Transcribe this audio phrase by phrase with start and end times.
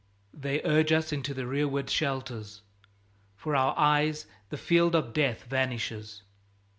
[0.33, 2.63] They urge us into the rearward shelters.
[3.35, 6.23] For our eyes the field of death vanishes.